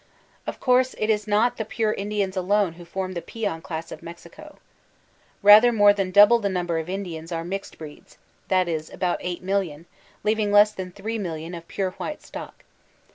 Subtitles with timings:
[0.47, 4.01] Of course, it is not the pure Indians alone who fono the peon dass of
[4.01, 4.57] Mexico.
[5.43, 8.17] Rather more than double the number of Indians are mixed breeds;
[8.47, 9.85] that is, about 8,ooor ooQ,
[10.23, 12.63] leaving less than 3/x)0,ooo of pure white stock.